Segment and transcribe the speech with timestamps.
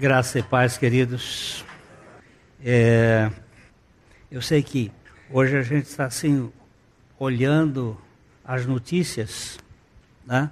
[0.00, 1.62] Graça e paz, queridos.
[2.64, 3.30] É,
[4.30, 4.90] eu sei que
[5.30, 6.50] hoje a gente está assim
[7.18, 8.00] olhando
[8.42, 9.58] as notícias,
[10.24, 10.50] né,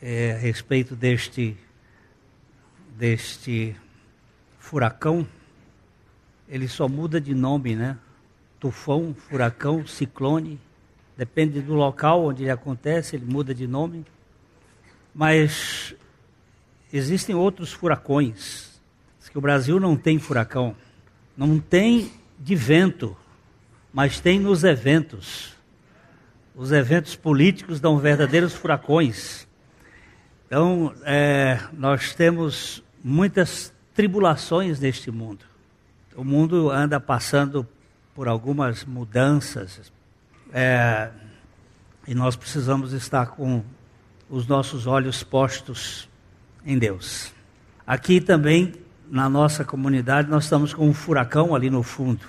[0.00, 1.56] é, a respeito deste
[2.96, 3.74] deste
[4.60, 5.26] furacão.
[6.48, 7.98] Ele só muda de nome, né?
[8.60, 10.60] Tufão, furacão, ciclone,
[11.16, 14.06] depende do local onde ele acontece, ele muda de nome.
[15.12, 15.92] Mas
[16.92, 18.75] existem outros furacões
[19.28, 20.74] que o Brasil não tem furacão,
[21.36, 23.16] não tem de vento,
[23.92, 25.54] mas tem nos eventos.
[26.54, 29.46] Os eventos políticos dão verdadeiros furacões.
[30.46, 35.44] Então, é, nós temos muitas tribulações neste mundo.
[36.14, 37.66] O mundo anda passando
[38.14, 39.92] por algumas mudanças
[40.52, 41.10] é,
[42.06, 43.62] e nós precisamos estar com
[44.30, 46.08] os nossos olhos postos
[46.64, 47.32] em Deus.
[47.86, 48.72] Aqui também
[49.10, 52.20] na nossa comunidade, nós estamos com um furacão ali no fundo.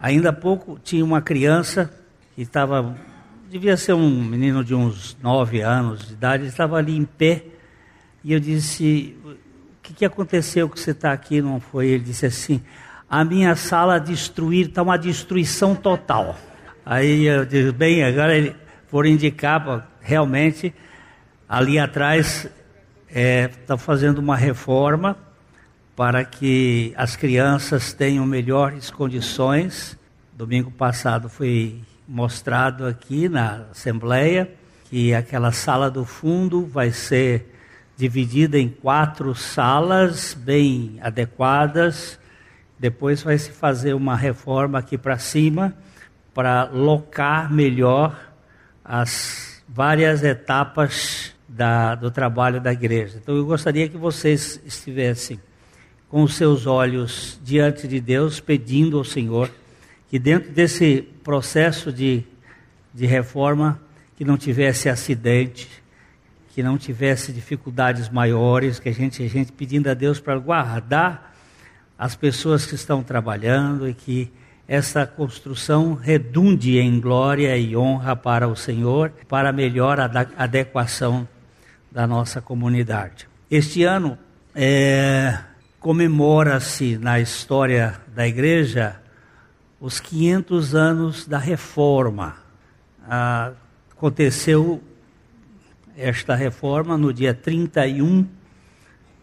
[0.00, 1.92] Ainda há pouco tinha uma criança
[2.34, 2.94] que estava,
[3.48, 7.44] devia ser um menino de uns nove anos de idade, estava ali em pé,
[8.22, 9.36] e eu disse, o
[9.82, 11.40] que, que aconteceu que você está aqui?
[11.40, 11.88] Não foi?
[11.88, 12.62] Ele disse assim,
[13.08, 16.36] a minha sala destruir, está uma destruição total.
[16.84, 18.54] Aí eu disse, bem, agora ele
[18.88, 20.74] for indicar, realmente,
[21.48, 25.16] ali atrás está é, tá fazendo uma reforma,
[26.00, 29.98] para que as crianças tenham melhores condições.
[30.32, 34.50] Domingo passado foi mostrado aqui na Assembleia
[34.88, 37.54] que aquela sala do fundo vai ser
[37.98, 42.18] dividida em quatro salas bem adequadas.
[42.78, 45.74] Depois vai se fazer uma reforma aqui para cima
[46.32, 48.18] para locar melhor
[48.82, 53.18] as várias etapas da, do trabalho da igreja.
[53.22, 55.38] Então eu gostaria que vocês estivessem
[56.10, 59.50] com os seus olhos diante de Deus, pedindo ao Senhor
[60.10, 62.24] que dentro desse processo de,
[62.92, 63.80] de reforma,
[64.16, 65.68] que não tivesse acidente,
[66.52, 71.32] que não tivesse dificuldades maiores, que a gente, a gente pedindo a Deus para guardar
[71.96, 74.32] as pessoas que estão trabalhando e que
[74.66, 79.98] essa construção redunde em glória e honra para o Senhor, para a melhor
[80.36, 81.26] adequação
[81.90, 83.28] da nossa comunidade.
[83.48, 84.18] Este ano,
[84.54, 85.38] é,
[85.80, 89.00] comemora-se na história da igreja
[89.80, 92.36] os 500 anos da reforma.
[93.08, 93.52] Ah,
[93.90, 94.82] aconteceu
[95.96, 98.26] esta reforma no dia 31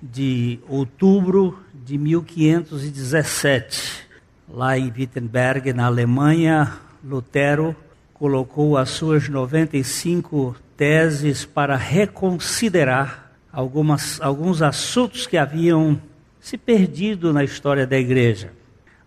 [0.01, 4.07] de outubro de 1517.
[4.50, 7.75] Lá em Wittenberg, na Alemanha, Lutero
[8.16, 16.01] colocou as suas 95 teses para reconsiderar algumas, alguns assuntos que haviam
[16.47, 18.53] se perdido na história da igreja.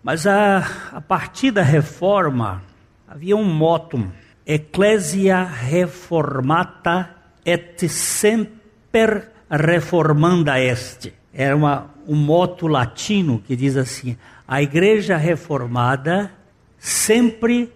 [0.02, 0.58] Mas a,
[0.92, 2.62] a partir da reforma,
[3.08, 4.10] havia um motum:
[4.46, 7.08] Ecclesia reformata
[7.42, 11.14] et semper reformanda est.
[11.32, 16.30] Era uma, um moto latino que diz assim: a igreja reformada
[16.78, 17.72] sempre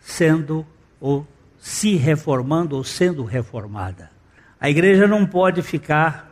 [0.00, 0.66] sendo
[1.00, 1.26] ou
[1.58, 4.10] se reformando ou sendo reformada.
[4.60, 6.31] A igreja não pode ficar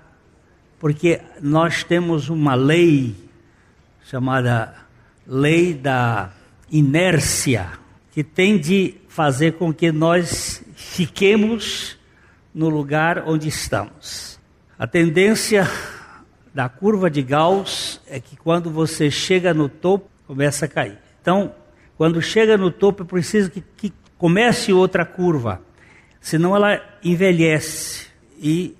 [0.81, 3.15] porque nós temos uma lei
[4.07, 4.75] chamada
[5.27, 6.33] lei da
[6.73, 7.69] inércia,
[8.11, 11.99] que tem de fazer com que nós fiquemos
[12.53, 14.41] no lugar onde estamos.
[14.79, 15.71] A tendência
[16.53, 20.99] da curva de Gauss é que quando você chega no topo, começa a cair.
[21.21, 21.55] Então,
[21.97, 25.61] quando chega no topo, é preciso que, que comece outra curva,
[26.21, 28.09] senão ela envelhece
[28.41, 28.75] e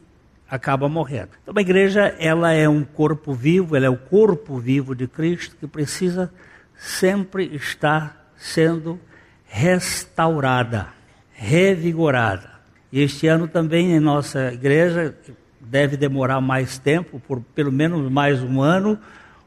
[0.51, 1.31] acaba morrendo.
[1.43, 5.57] Então a igreja ela é um corpo vivo, ela é o corpo vivo de Cristo
[5.59, 6.33] que precisa
[6.77, 8.99] sempre estar sendo
[9.47, 10.89] restaurada,
[11.33, 12.51] revigorada.
[12.91, 15.15] E este ano também em nossa igreja
[15.61, 18.99] deve demorar mais tempo, por pelo menos mais um ano,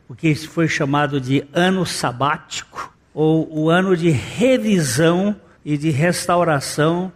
[0.07, 5.35] o que foi chamado de ano sabático, ou o ano de revisão
[5.65, 7.11] e de restauração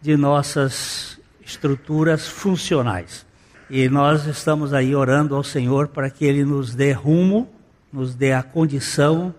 [0.00, 3.26] de nossas estruturas funcionais.
[3.70, 7.48] E nós estamos aí orando ao Senhor para que Ele nos dê rumo,
[7.92, 9.34] nos dê a condição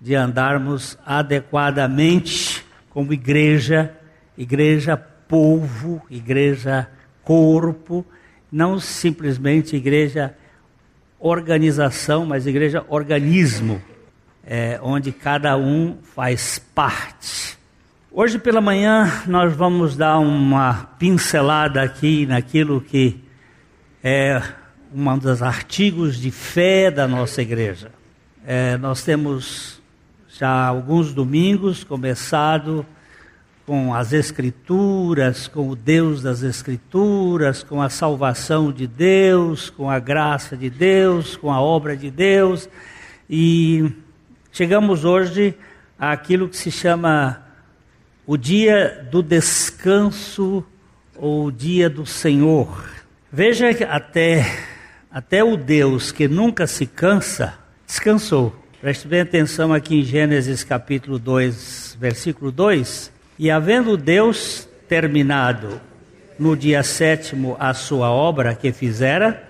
[0.00, 3.92] de andarmos adequadamente como igreja,
[4.36, 6.88] igreja povo, igreja
[7.22, 8.04] corpo,
[8.52, 10.34] não simplesmente igreja
[11.18, 13.80] organização, mas igreja organismo,
[14.46, 17.58] é, onde cada um faz parte.
[18.12, 23.23] Hoje pela manhã nós vamos dar uma pincelada aqui naquilo que
[24.06, 24.42] é
[24.94, 27.90] um dos artigos de fé da nossa igreja.
[28.46, 29.80] É, nós temos
[30.28, 32.84] já alguns domingos começado
[33.64, 39.98] com as Escrituras, com o Deus das Escrituras, com a salvação de Deus, com a
[39.98, 42.68] graça de Deus, com a obra de Deus.
[43.28, 43.90] E
[44.52, 45.56] chegamos hoje
[45.98, 47.42] àquilo que se chama
[48.26, 50.62] o dia do descanso
[51.16, 52.93] ou o dia do Senhor.
[53.36, 54.46] Veja que até,
[55.10, 58.54] até o Deus que nunca se cansa, descansou.
[58.80, 65.80] Preste bem atenção aqui em Gênesis capítulo 2, versículo 2 e havendo Deus terminado
[66.38, 69.42] no dia sétimo a sua obra que fizera,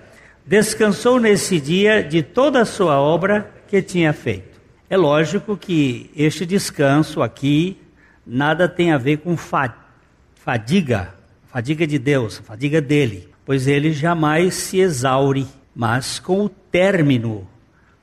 [0.43, 4.59] descansou nesse dia de toda a sua obra que tinha feito.
[4.89, 7.77] É lógico que este descanso aqui
[8.25, 11.13] nada tem a ver com fadiga,
[11.45, 17.47] fadiga de Deus, fadiga dele, pois ele jamais se exaure, mas com o término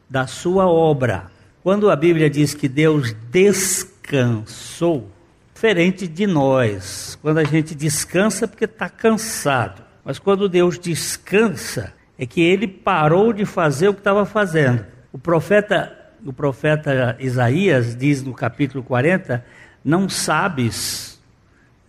[0.09, 1.31] da sua obra.
[1.63, 5.11] Quando a Bíblia diz que Deus descansou,
[5.55, 7.19] diferente de nós.
[7.21, 9.83] Quando a gente descansa porque está cansado.
[10.05, 14.85] Mas quando Deus descansa, é que ele parou de fazer o que estava fazendo.
[15.13, 19.45] O profeta, o profeta Isaías diz no capítulo 40:
[19.85, 21.21] Não sabes,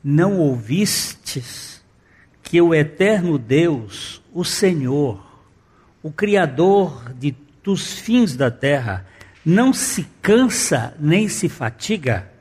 [0.03, 1.82] não ouvistes
[2.53, 5.19] que o eterno Deus, o Senhor,
[6.03, 9.07] o Criador de, dos fins da terra,
[9.43, 12.31] não se cansa nem se fatiga?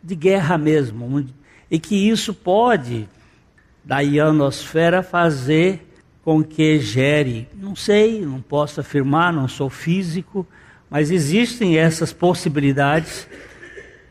[0.00, 1.26] de guerra mesmo,
[1.68, 3.08] e que isso pode,
[3.82, 5.84] da ionosfera, fazer
[6.22, 10.46] com que gere, não sei, não posso afirmar, não sou físico,
[10.88, 13.26] mas existem essas possibilidades,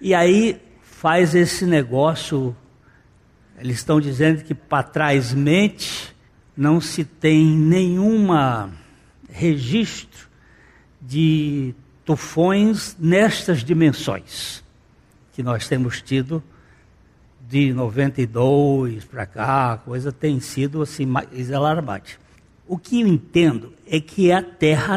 [0.02, 0.60] e aí
[1.02, 2.56] faz esse negócio.
[3.58, 6.16] Eles estão dizendo que para trás mente
[6.56, 8.72] não se tem nenhuma
[9.28, 10.30] registro
[11.02, 11.74] de
[12.06, 14.64] tufões nestas dimensões
[15.34, 16.44] que nós temos tido
[17.50, 22.20] de 92 para cá, a coisa tem sido assim mais alarmante.
[22.68, 24.90] O que eu entendo é que a Terra